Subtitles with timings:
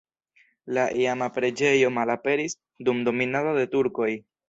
[0.77, 2.59] La iama preĝejo malaperis
[2.89, 4.15] dum dominado de turkoj.